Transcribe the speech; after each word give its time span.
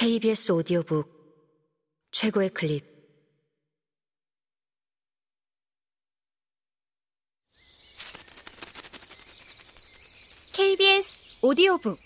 KBS 0.00 0.52
오디오북 0.52 1.10
최고의 2.12 2.50
클립. 2.50 2.86
KBS 10.52 11.20
오디오북. 11.42 11.98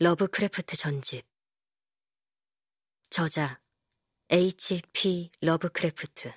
러브크래프트 0.00 0.76
전집. 0.76 1.26
저자 3.08 3.58
H.P. 4.30 5.30
러브크래프트 5.40 6.30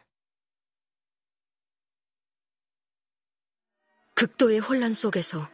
극도의 4.21 4.59
혼란 4.59 4.93
속에서 4.93 5.49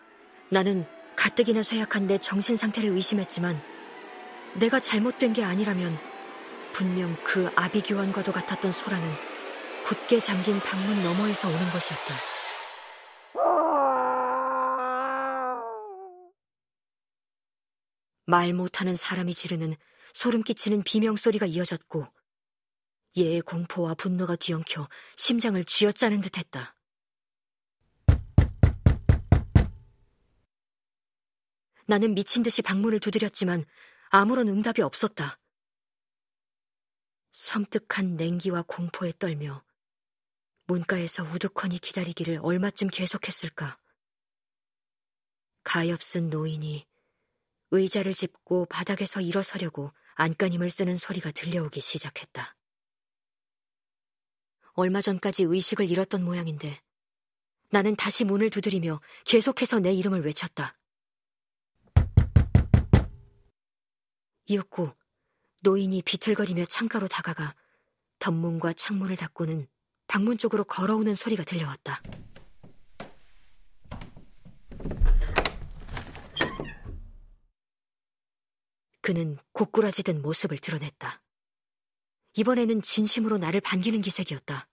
나는 0.49 0.85
가뜩이나 1.15 1.63
쇠약한 1.63 2.05
내 2.05 2.17
정신 2.17 2.57
상태를 2.57 2.89
의심했지만 2.89 3.57
내가 4.55 4.81
잘못된 4.81 5.31
게 5.31 5.41
아니라면 5.41 5.97
분명 6.73 7.15
그 7.23 7.49
아비규환과도 7.55 8.33
같았던 8.33 8.73
소라는 8.73 9.09
굳게 9.85 10.19
잠긴 10.19 10.59
방문 10.59 11.01
너머에서 11.01 11.47
오는 11.47 11.59
것이었다. 11.69 12.13
말 18.25 18.51
못하는 18.51 18.97
사람이 18.97 19.33
지르는 19.33 19.77
소름 20.11 20.43
끼치는 20.43 20.83
비명소리가 20.83 21.45
이어졌고 21.45 22.05
얘의 23.15 23.43
공포와 23.43 23.93
분노가 23.93 24.35
뒤엉켜 24.35 24.89
심장을 25.15 25.63
쥐어짜는 25.63 26.19
듯했다. 26.19 26.76
나는 31.87 32.13
미친 32.13 32.43
듯이 32.43 32.61
방문을 32.61 32.99
두드렸지만 32.99 33.65
아무런 34.09 34.49
응답이 34.49 34.81
없었다. 34.81 35.39
섬뜩한 37.31 38.17
냉기와 38.17 38.63
공포에 38.67 39.13
떨며 39.17 39.63
문가에서 40.65 41.23
우두커니 41.23 41.79
기다리기를 41.79 42.41
얼마쯤 42.43 42.89
계속했을까. 42.89 43.79
가엾은 45.63 46.29
노인이 46.29 46.85
의자를 47.71 48.13
짚고 48.13 48.65
바닥에서 48.65 49.21
일어서려고 49.21 49.93
안간힘을 50.15 50.69
쓰는 50.69 50.97
소리가 50.97 51.31
들려오기 51.31 51.79
시작했다. 51.79 52.57
얼마 54.73 54.99
전까지 54.99 55.43
의식을 55.43 55.89
잃었던 55.89 56.21
모양인데 56.23 56.81
나는 57.69 57.95
다시 57.95 58.25
문을 58.25 58.49
두드리며 58.49 58.99
계속해서 59.25 59.79
내 59.79 59.93
이름을 59.93 60.25
외쳤다. 60.25 60.77
이윽고 64.47 64.93
노인이 65.61 66.01
비틀거리며 66.01 66.65
창가로 66.65 67.07
다가가 67.07 67.53
덧문과 68.19 68.73
창문을 68.73 69.17
닫고는 69.17 69.67
방문 70.07 70.37
쪽으로 70.37 70.63
걸어오는 70.63 71.13
소리가 71.15 71.43
들려왔다. 71.43 72.01
그는 79.01 79.37
고꾸라지든 79.53 80.21
모습을 80.21 80.57
드러냈다. 80.57 81.21
이번에는 82.33 82.81
진심으로 82.81 83.37
나를 83.37 83.61
반기는 83.61 84.01
기색이었다. 84.01 84.67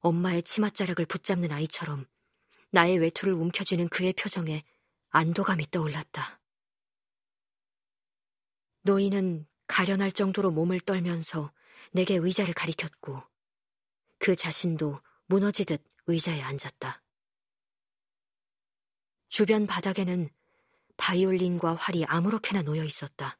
엄마의 0.00 0.42
치맛자락을 0.42 1.06
붙잡는 1.06 1.52
아이처럼 1.52 2.06
나의 2.70 2.98
외투를 2.98 3.32
움켜쥐는 3.34 3.88
그의 3.88 4.12
표정에 4.12 4.64
안도감이 5.10 5.70
떠올랐다. 5.70 6.41
노인은 8.82 9.46
가련할 9.66 10.12
정도로 10.12 10.50
몸을 10.50 10.80
떨면서 10.80 11.52
내게 11.92 12.16
의자를 12.16 12.54
가리켰고 12.54 13.22
그 14.18 14.36
자신도 14.36 15.00
무너지듯 15.26 15.82
의자에 16.06 16.42
앉았다. 16.42 17.02
주변 19.28 19.66
바닥에는 19.66 20.28
바이올린과 20.96 21.74
활이 21.74 22.04
아무렇게나 22.04 22.62
놓여 22.62 22.84
있었다. 22.84 23.38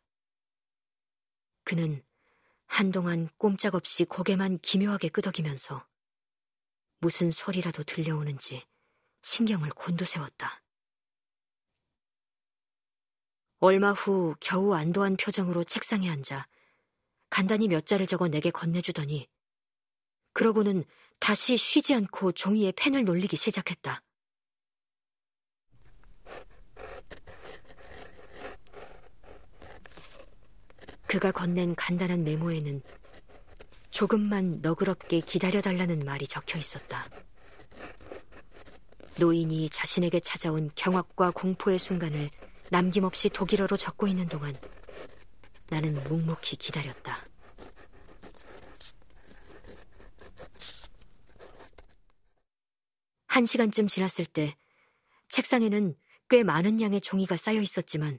그는 1.64 2.02
한동안 2.66 3.28
꼼짝없이 3.36 4.04
고개만 4.06 4.58
기묘하게 4.60 5.08
끄덕이면서 5.08 5.86
무슨 6.98 7.31
소리라도 7.31 7.82
들려오는지 7.82 8.66
신경을 9.22 9.70
곤두세웠다. 9.70 10.62
얼마 13.65 13.93
후 13.93 14.34
겨우 14.41 14.75
안도한 14.75 15.17
표정으로 15.17 15.62
책상에 15.62 16.11
앉아 16.11 16.49
간단히 17.31 17.69
몇 17.69 17.87
자를 17.87 18.09
적어 18.09 18.27
내게 18.27 18.50
건네주더니 18.50 19.28
그러고는 20.33 20.84
다시 21.21 21.56
쉬지 21.56 21.95
않고 21.95 22.33
종이에 22.33 22.73
펜을 22.75 23.05
놀리기 23.05 23.37
시작했다. 23.37 24.03
그가 31.06 31.31
건넨 31.31 31.77
간단한 31.77 32.25
메모에는 32.25 32.83
조금만 33.93 34.59
너그럽게 34.61 35.21
기다려달라는 35.21 36.00
말이 36.00 36.27
적혀 36.27 36.59
있었다. 36.59 37.09
노인이 39.21 39.69
자신에게 39.69 40.19
찾아온 40.19 40.73
경악과 40.75 41.31
공포의 41.31 41.79
순간을 41.79 42.29
남김없이 42.72 43.28
독일어로 43.28 43.77
적고 43.77 44.06
있는 44.06 44.27
동안 44.28 44.59
나는 45.69 45.93
묵묵히 46.05 46.56
기다렸다. 46.56 47.28
한 53.27 53.44
시간쯤 53.44 53.88
지났을 53.88 54.25
때 54.25 54.56
책상에는 55.28 55.94
꽤 56.31 56.43
많은 56.43 56.81
양의 56.81 57.03
종이가 57.03 57.37
쌓여 57.37 57.61
있었지만 57.61 58.19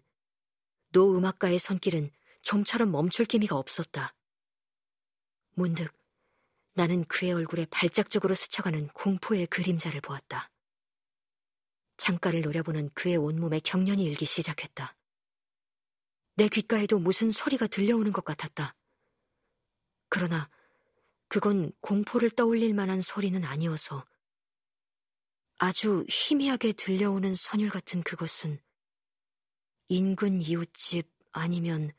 노 0.92 1.18
음악가의 1.18 1.58
손길은 1.58 2.12
좀처럼 2.44 2.92
멈출 2.92 3.26
기미가 3.26 3.56
없었다. 3.56 4.14
문득 5.56 5.92
나는 6.74 7.06
그의 7.06 7.34
얼굴에 7.34 7.66
발작적으로 7.72 8.36
스쳐가는 8.36 8.90
공포의 8.90 9.48
그림자를 9.48 10.00
보았다. 10.02 10.53
창가를 12.04 12.42
노려보는 12.42 12.90
그의 12.94 13.16
온몸에 13.16 13.62
경련이 13.62 14.04
일기 14.04 14.26
시작했다. 14.26 14.94
내 16.36 16.50
귓가에도 16.50 17.00
무슨 17.00 17.32
소리가 17.32 17.68
들려오는 17.68 18.12
것 18.12 18.26
같았다. 18.26 18.76
그러나 20.10 20.50
그건 21.30 21.72
공포를 21.80 22.30
떠올릴 22.32 22.74
만한 22.74 23.00
소리는 23.00 23.42
아니어서 23.46 24.06
아주 25.60 26.06
희미하게 26.10 26.74
들려오는 26.74 27.34
선율 27.36 27.70
같은 27.70 28.04
그것은 28.04 28.60
인근 29.88 30.42
이웃집 30.42 31.10
아니면 31.32 31.94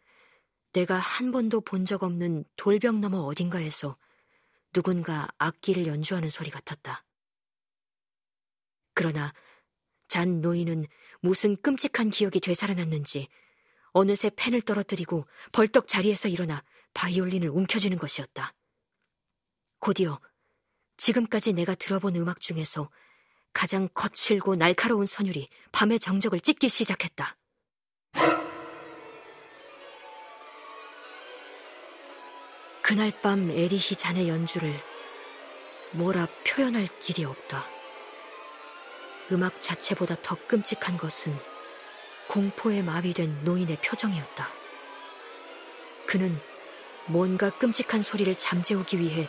내가 0.72 0.98
한 0.98 1.30
번도 1.32 1.62
본 1.62 1.86
적 1.86 2.02
없는 2.02 2.44
돌벽 2.56 2.98
너머 2.98 3.20
어딘가에서 3.20 3.96
누군가 4.74 5.28
악기를 5.38 5.86
연주하는 5.86 6.28
소리 6.28 6.50
같았다. 6.50 7.06
그러나 8.92 9.32
잔 10.08 10.40
노인은 10.40 10.86
무슨 11.20 11.56
끔찍한 11.56 12.10
기억이 12.10 12.40
되살아났는지 12.40 13.28
어느새 13.92 14.30
펜을 14.34 14.62
떨어뜨리고 14.62 15.26
벌떡 15.52 15.88
자리에서 15.88 16.28
일어나 16.28 16.62
바이올린을 16.94 17.48
움켜쥐는 17.48 17.98
것이었다. 17.98 18.52
곧이어 19.80 20.20
지금까지 20.96 21.52
내가 21.52 21.74
들어본 21.74 22.16
음악 22.16 22.40
중에서 22.40 22.90
가장 23.52 23.88
거칠고 23.94 24.56
날카로운 24.56 25.06
선율이 25.06 25.48
밤의 25.72 26.00
정적을 26.00 26.40
찢기 26.40 26.68
시작했다. 26.68 27.36
그날 32.82 33.18
밤 33.22 33.50
에리히 33.50 33.96
잔의 33.96 34.28
연주를 34.28 34.74
뭐라 35.92 36.26
표현할 36.46 36.86
길이 37.00 37.24
없다. 37.24 37.73
음악 39.32 39.60
자체보다 39.62 40.16
더 40.22 40.36
끔찍한 40.46 40.98
것은 40.98 41.34
공포에 42.28 42.82
마비된 42.82 43.44
노인의 43.44 43.78
표정이었다. 43.78 44.48
그는 46.06 46.38
뭔가 47.06 47.50
끔찍한 47.50 48.02
소리를 48.02 48.34
잠재우기 48.36 48.98
위해 48.98 49.28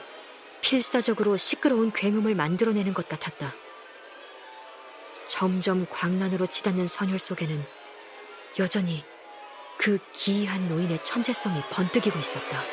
필사적으로 0.61 1.37
시끄러운 1.37 1.91
굉음을 1.91 2.35
만들어내는 2.35 2.93
것 2.93 3.07
같았다. 3.07 3.53
점점 5.27 5.85
광란으로 5.89 6.47
치닫는 6.47 6.87
선율 6.87 7.19
속에는 7.19 7.63
여전히 8.59 9.03
그 9.77 9.99
기이한 10.13 10.69
노인의 10.69 11.03
천재성이 11.03 11.61
번뜩이고 11.71 12.17
있었다. 12.17 12.63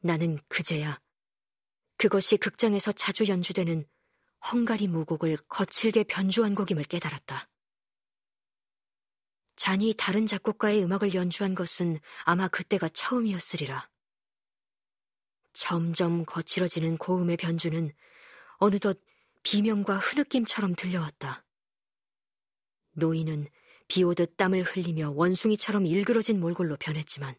나는 0.00 0.38
그제야 0.48 0.98
그것이 1.98 2.36
극장에서 2.36 2.92
자주 2.92 3.26
연주되는 3.26 3.86
헝가리 4.52 4.88
무곡을 4.88 5.36
거칠게 5.48 6.04
변주한 6.04 6.54
곡임을 6.54 6.84
깨달았다. 6.84 7.48
잔이 9.56 9.94
다른 9.96 10.26
작곡가의 10.26 10.82
음악을 10.84 11.14
연주한 11.14 11.54
것은 11.54 11.98
아마 12.24 12.46
그때가 12.46 12.90
처음이었으리라. 12.90 13.88
점점 15.52 16.26
거칠어지는 16.26 16.98
고음의 16.98 17.38
변주는 17.38 17.92
어느덧 18.58 19.00
비명과 19.42 19.96
흐느낌처럼 19.96 20.74
들려왔다. 20.74 21.44
노인은 22.92 23.48
비 23.88 24.02
오듯 24.02 24.36
땀을 24.36 24.62
흘리며 24.62 25.12
원숭이처럼 25.12 25.86
일그러진 25.86 26.40
몰골로 26.40 26.76
변했지만 26.76 27.34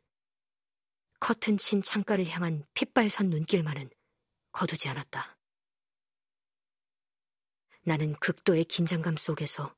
커튼 1.19 1.57
친 1.57 1.81
창가를 1.81 2.27
향한 2.27 2.65
핏발선 2.73 3.29
눈길만은 3.29 3.89
거두지 4.51 4.87
않았다. 4.89 5.36
나는 7.87 8.13
극도의 8.15 8.65
긴장감 8.65 9.15
속에서 9.15 9.73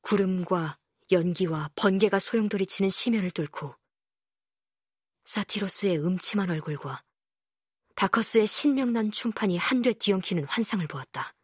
구름과 0.00 0.76
연기와 1.12 1.70
번개가 1.76 2.18
소용돌이치는 2.18 2.90
심연을 2.90 3.30
뚫고 3.30 3.76
사티로스의 5.24 5.98
음침한 5.98 6.50
얼굴과 6.50 7.04
바커스의 7.94 8.48
신명난 8.48 9.12
춤판이 9.12 9.56
한돼 9.56 9.92
뒤엉키는 9.92 10.46
환상을 10.46 10.84
보았다. 10.88 11.36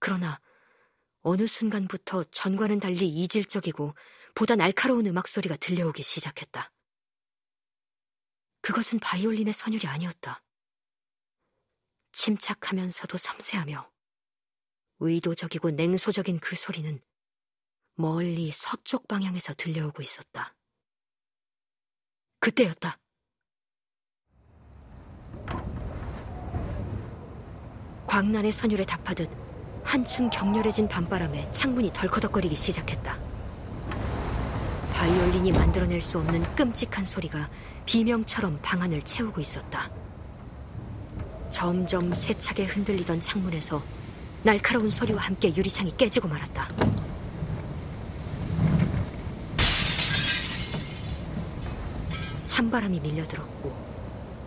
그러나 0.00 0.40
어느 1.20 1.46
순간부터 1.46 2.24
전과는 2.24 2.80
달리 2.80 3.06
이질적이고 3.08 3.94
보다 4.34 4.56
날카로운 4.56 5.06
음악 5.06 5.28
소리가 5.28 5.54
들려오기 5.54 6.02
시작했다. 6.02 6.72
그것은 8.62 8.98
바이올린의 8.98 9.52
선율이 9.52 9.86
아니었다. 9.86 10.42
침착하면서도 12.10 13.16
섬세하며 13.16 13.91
의도적이고 15.02 15.72
냉소적인 15.72 16.38
그 16.38 16.54
소리는 16.54 17.00
멀리 17.94 18.50
서쪽 18.50 19.08
방향에서 19.08 19.54
들려오고 19.54 20.00
있었다. 20.00 20.54
그때였다. 22.38 22.98
광란의 28.06 28.52
선율에 28.52 28.84
답하듯 28.84 29.28
한층 29.84 30.30
격렬해진 30.30 30.88
밤바람에 30.88 31.50
창문이 31.50 31.92
덜커덕거리기 31.92 32.54
시작했다. 32.54 33.18
바이올린이 34.92 35.50
만들어낼 35.50 36.00
수 36.00 36.18
없는 36.18 36.54
끔찍한 36.54 37.04
소리가 37.04 37.50
비명처럼 37.86 38.60
방안을 38.62 39.02
채우고 39.02 39.40
있었다. 39.40 39.90
점점 41.50 42.12
세차게 42.12 42.66
흔들리던 42.66 43.20
창문에서 43.20 43.82
날카로운 44.44 44.90
소리와 44.90 45.22
함께 45.22 45.54
유리창이 45.54 45.92
깨지고 45.96 46.26
말았다. 46.26 46.68
찬바람이 52.46 52.98
밀려들었고 53.00 53.72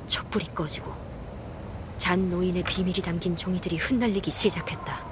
촛불이 0.07 0.47
꺼지고 0.53 0.93
잔 1.97 2.29
노인의 2.29 2.63
비밀이 2.63 2.95
담긴 2.95 3.37
종이들이 3.37 3.77
흩날리기 3.77 4.29
시작했다. 4.29 5.05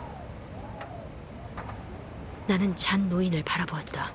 나는 2.46 2.76
잔 2.76 3.08
노인을 3.10 3.42
바라보았다. 3.44 4.12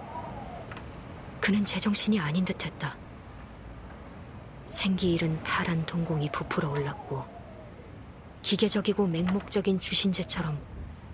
그는 1.41 1.65
제정신이 1.65 2.21
아닌 2.21 2.45
듯했다. 2.45 2.95
생기 4.67 5.15
잃은 5.15 5.43
파란 5.45 5.87
동공이 5.87 6.31
부풀어 6.31 6.69
올랐고 6.69 7.38
기계적이고 8.49 9.07
맹목적인 9.09 9.79
주신제처럼 9.79 10.59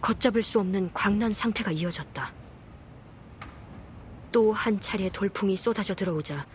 걷잡을 0.00 0.40
수 0.40 0.60
없는 0.60 0.92
광난 0.94 1.32
상태가 1.32 1.72
이어졌다. 1.72 2.32
또 4.30 4.52
한 4.52 4.80
차례 4.80 5.08
돌풍이 5.10 5.56
쏟아져 5.56 5.96
들어오자 5.96 6.46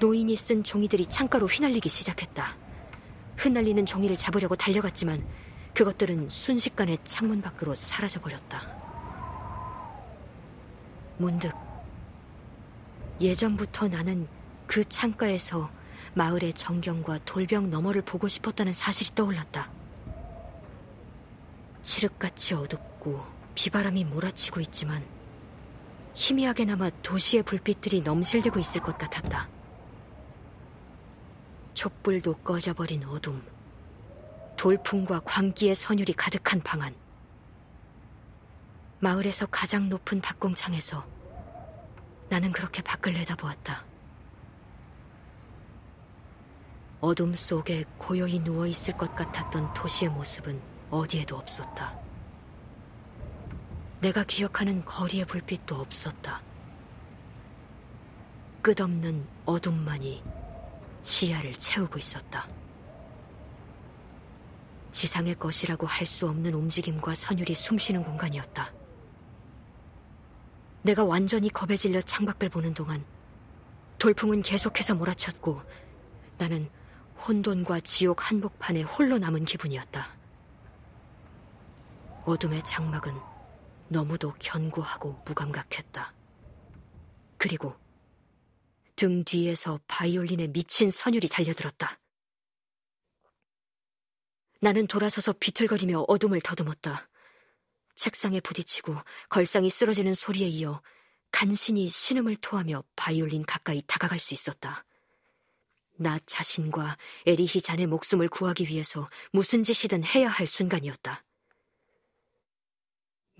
노인이 0.00 0.34
쓴 0.34 0.64
종이들이 0.64 1.06
창가로 1.06 1.46
휘날리기 1.46 1.88
시작했다. 1.88 2.56
흩날리는 3.36 3.86
종이를 3.86 4.16
잡으려고 4.16 4.56
달려갔지만 4.56 5.24
그것들은 5.74 6.28
순식간에 6.28 6.96
창문 7.04 7.40
밖으로 7.40 7.76
사라져버렸다. 7.76 8.60
문득 11.18 11.54
예전부터 13.20 13.86
나는 13.86 14.26
그 14.66 14.84
창가에서 14.88 15.70
마을의 16.14 16.54
정경과 16.54 17.20
돌병 17.24 17.70
너머를 17.70 18.02
보고 18.02 18.28
싶었다는 18.28 18.72
사실이 18.72 19.14
떠올랐다. 19.14 19.70
칠흑같이 21.82 22.54
어둡고 22.54 23.24
비바람이 23.54 24.04
몰아치고 24.04 24.60
있지만 24.60 25.04
희미하게나마 26.14 26.90
도시의 27.02 27.44
불빛들이 27.44 28.02
넘실대고 28.02 28.58
있을 28.58 28.80
것 28.80 28.98
같았다. 28.98 29.48
촛불도 31.74 32.34
꺼져버린 32.38 33.04
어둠, 33.04 33.40
돌풍과 34.56 35.20
광기의 35.20 35.76
선율이 35.76 36.12
가득한 36.14 36.60
방안. 36.60 36.94
마을에서 38.98 39.46
가장 39.46 39.88
높은 39.88 40.20
박공창에서 40.20 41.06
나는 42.28 42.50
그렇게 42.50 42.82
밖을 42.82 43.14
내다보았다. 43.14 43.87
어둠 47.00 47.34
속에 47.34 47.84
고요히 47.96 48.40
누워 48.40 48.66
있을 48.66 48.96
것 48.96 49.14
같았던 49.14 49.72
도시의 49.74 50.10
모습은 50.10 50.60
어디에도 50.90 51.36
없었다. 51.36 51.96
내가 54.00 54.24
기억하는 54.24 54.84
거리의 54.84 55.24
불빛도 55.24 55.76
없었다. 55.76 56.42
끝없는 58.62 59.26
어둠만이 59.44 60.22
시야를 61.02 61.52
채우고 61.54 61.98
있었다. 61.98 62.48
지상의 64.90 65.36
것이라고 65.36 65.86
할 65.86 66.06
수 66.06 66.28
없는 66.28 66.54
움직임과 66.54 67.14
선율이 67.14 67.54
숨쉬는 67.54 68.02
공간이었다. 68.02 68.72
내가 70.82 71.04
완전히 71.04 71.48
겁에 71.50 71.76
질려 71.76 72.00
창밖을 72.00 72.48
보는 72.48 72.74
동안 72.74 73.04
돌풍은 73.98 74.42
계속해서 74.42 74.94
몰아쳤고 74.94 75.60
나는 76.38 76.70
혼돈과 77.26 77.80
지옥 77.80 78.30
한복판에 78.30 78.82
홀로 78.82 79.18
남은 79.18 79.44
기분이었다. 79.44 80.16
어둠의 82.24 82.62
장막은 82.64 83.14
너무도 83.88 84.34
견고하고 84.38 85.22
무감각했다. 85.24 86.14
그리고 87.38 87.76
등 88.96 89.24
뒤에서 89.24 89.80
바이올린의 89.86 90.48
미친 90.48 90.90
선율이 90.90 91.28
달려들었다. 91.28 91.98
나는 94.60 94.86
돌아서서 94.86 95.34
비틀거리며 95.34 96.06
어둠을 96.08 96.40
더듬었다. 96.40 97.08
책상에 97.94 98.40
부딪히고 98.40 98.96
걸상이 99.28 99.70
쓰러지는 99.70 100.14
소리에 100.14 100.48
이어 100.48 100.82
간신히 101.30 101.88
신음을 101.88 102.36
토하며 102.36 102.82
바이올린 102.96 103.44
가까이 103.44 103.82
다가갈 103.86 104.18
수 104.18 104.34
있었다. 104.34 104.84
나 106.00 106.18
자신과 106.26 106.96
에리히 107.26 107.60
잔의 107.60 107.86
목숨을 107.86 108.28
구하기 108.28 108.68
위해서 108.68 109.10
무슨 109.32 109.64
짓이든 109.64 110.04
해야 110.04 110.28
할 110.28 110.46
순간이었다. 110.46 111.24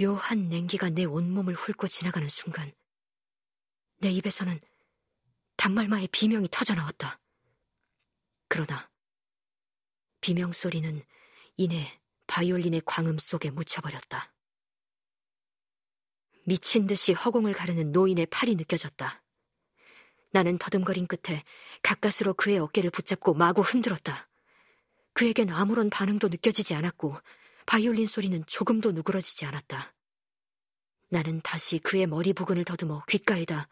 묘한 0.00 0.48
냉기가 0.48 0.90
내 0.90 1.04
온몸을 1.04 1.54
훑고 1.54 1.88
지나가는 1.88 2.28
순간 2.28 2.72
내 3.98 4.10
입에서는 4.10 4.60
단말마의 5.56 6.08
비명이 6.08 6.48
터져나왔다. 6.50 7.20
그러나 8.48 8.90
비명 10.20 10.52
소리는 10.52 11.04
이내 11.56 12.00
바이올린의 12.26 12.82
광음 12.84 13.18
속에 13.18 13.50
묻혀버렸다. 13.50 14.32
미친 16.44 16.86
듯이 16.86 17.12
허공을 17.12 17.52
가르는 17.52 17.92
노인의 17.92 18.26
팔이 18.26 18.54
느껴졌다. 18.56 19.22
나는 20.30 20.58
더듬거린 20.58 21.06
끝에 21.06 21.42
가까스로 21.82 22.34
그의 22.34 22.58
어깨를 22.58 22.90
붙잡고 22.90 23.34
마구 23.34 23.62
흔들었다. 23.62 24.28
그에겐 25.14 25.50
아무런 25.50 25.90
반응도 25.90 26.28
느껴지지 26.28 26.74
않았고 26.74 27.16
바이올린 27.66 28.06
소리는 28.06 28.44
조금도 28.46 28.92
누그러지지 28.92 29.44
않았다. 29.46 29.94
나는 31.10 31.40
다시 31.42 31.78
그의 31.78 32.06
머리 32.06 32.32
부근을 32.32 32.64
더듬어 32.64 33.04
귓가에다 33.08 33.68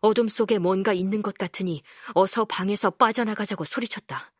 어둠 0.00 0.28
속에 0.28 0.58
뭔가 0.58 0.92
있는 0.92 1.22
것 1.22 1.36
같으니 1.36 1.82
어서 2.14 2.44
방에서 2.44 2.90
빠져나가자고 2.90 3.64
소리쳤다. 3.64 4.32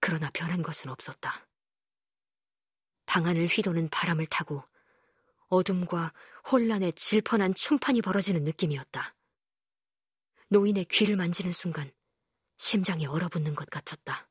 그러나 0.00 0.30
변한 0.32 0.62
것은 0.62 0.90
없었다. 0.90 1.46
방 3.06 3.26
안을 3.26 3.46
휘도는 3.46 3.88
바람을 3.90 4.26
타고 4.26 4.62
어둠과 5.48 6.12
혼란의 6.50 6.92
질펀한 6.94 7.54
춤판이 7.54 8.02
벌어지는 8.02 8.44
느낌이었다. 8.44 9.13
노인의 10.54 10.84
귀를 10.84 11.16
만지는 11.16 11.50
순간 11.50 11.90
심장이 12.58 13.06
얼어붙는 13.06 13.56
것 13.56 13.68
같았다. 13.70 14.28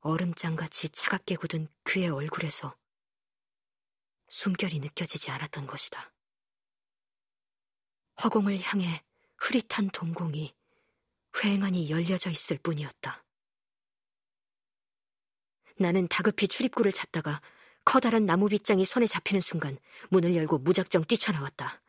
얼음장같이 0.00 0.88
차갑게 0.88 1.36
굳은 1.36 1.68
그의 1.82 2.08
얼굴에서 2.08 2.74
숨결이 4.28 4.80
느껴지지 4.80 5.30
않았던 5.30 5.66
것이다. 5.66 6.14
허공을 8.22 8.58
향해 8.60 9.04
흐릿한 9.36 9.90
동공이 9.90 10.54
휑하니 11.32 11.90
열려져 11.90 12.30
있을 12.30 12.56
뿐이었다. 12.56 13.22
나는 15.76 16.08
다급히 16.08 16.48
출입구를 16.48 16.90
찾다가 16.90 17.42
커다란 17.84 18.24
나무 18.24 18.48
빗장이 18.48 18.86
손에 18.86 19.06
잡히는 19.06 19.42
순간 19.42 19.78
문을 20.08 20.34
열고 20.34 20.56
무작정 20.56 21.04
뛰쳐나왔다. 21.04 21.83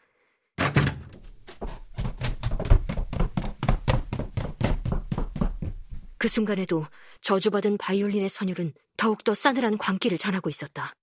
그 6.25 6.27
순간에도 6.27 6.87
저주받은 7.21 7.77
바이올린의 7.77 8.29
선율은 8.29 8.73
더욱더 8.97 9.35
싸늘한 9.35 9.77
광기를 9.77 10.17
전하고 10.17 10.49
있었다. 10.49 10.95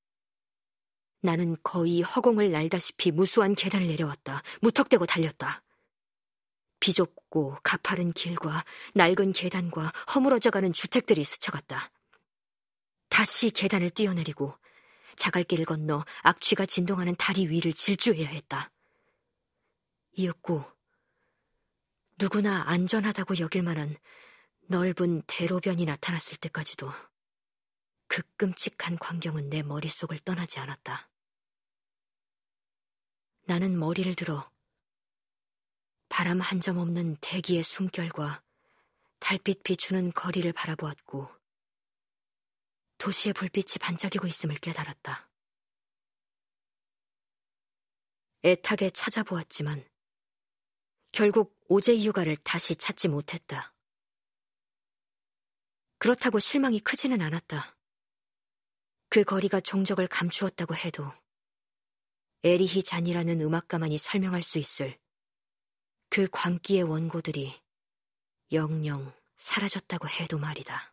나는 1.21 1.57
거의 1.63 2.03
허공을 2.03 2.51
날다시피 2.51 3.13
무수한 3.13 3.55
계단을 3.55 3.87
내려왔다. 3.87 4.43
무턱대고 4.63 5.07
달렸다. 5.07 5.63
비좁고 6.81 7.59
가파른 7.63 8.13
길과 8.13 8.65
낡은 8.95 9.33
계단과 9.33 9.93
허물어져가는 10.13 10.73
주택들이 10.73 11.23
스쳐갔다. 11.23 11.93
다시 13.09 13.53
계단을 13.53 13.91
뛰어내리고 13.91 14.53
자갈길을 15.15 15.67
건너 15.67 16.05
악취가 16.23 16.67
진동하는 16.67 17.15
다리 17.17 17.47
위를 17.47 17.73
질주해야 17.73 18.29
했다. 18.29 18.73
이윽고 20.15 20.65
누구나 22.19 22.65
안전하다고 22.67 23.39
여길 23.39 23.63
만한 23.63 23.97
넓은 24.73 25.21
대로변이 25.27 25.85
나타났을 25.85 26.39
때까지도 26.39 26.91
그 28.09 28.23
끔찍한 28.39 28.99
광경은 28.99 29.51
내 29.51 29.63
머릿속을 29.63 30.19
떠나지 30.21 30.61
않았다. 30.61 31.11
나는 33.45 33.79
머리를 33.79 34.15
들어 34.15 34.51
바람 36.09 36.41
한 36.41 36.59
점 36.61 36.79
없는 36.79 37.17
대기의 37.21 37.63
숨결과 37.63 38.43
달빛 39.19 39.63
비추는 39.63 40.13
거리를 40.13 40.51
바라보았고 40.55 41.29
도시의 42.97 43.35
불빛이 43.35 43.75
반짝이고 43.79 44.27
있음을 44.27 44.57
깨달았다. 44.57 45.29
애타게 48.45 48.91
찾아보았지만 48.91 49.85
결국 51.13 51.61
오제 51.69 51.99
휴가를 51.99 52.37
다시 52.37 52.75
찾지 52.75 53.09
못했다. 53.09 53.72
그렇다고 56.03 56.41
실망이 56.41 56.81
크지는 56.81 57.23
않았다. 57.23 57.77
그 59.09 59.23
거리가 59.23 59.61
종적을 59.61 60.09
감추었다고 60.09 60.75
해도 60.75 61.09
에리히 62.43 62.83
잔이라는 62.83 63.41
음악가만이 63.41 63.99
설명할 63.99 64.43
수 64.43 64.59
있을 64.59 64.99
그 66.11 66.27
광기의 66.29 66.83
원고들이 66.83 67.55
영영 68.51 69.15
사라졌다고 69.37 70.09
해도 70.09 70.41
말이다. 70.41 70.92